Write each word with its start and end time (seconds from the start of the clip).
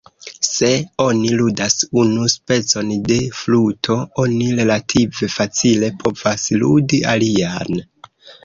Se 0.45 0.69
oni 1.03 1.27
ludas 1.41 1.75
unu 2.03 2.25
specon 2.35 2.89
de 3.11 3.19
fluto, 3.41 3.99
oni 4.25 4.49
relative 4.63 5.31
facile 5.37 5.95
povas 6.03 6.51
ludi 6.65 7.05
alian. 7.15 7.81